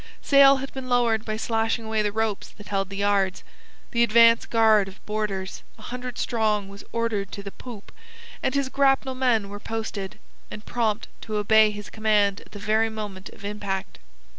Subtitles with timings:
[0.23, 3.43] Sail had been lowered by slashing away the ropes that held the yards.
[3.91, 7.91] The advance guard of boarders, a hundred strong, was ordered to the poop,
[8.41, 10.17] and his grapnel men were posted,
[10.49, 13.99] and prompt to obey his command at the very moment of impact.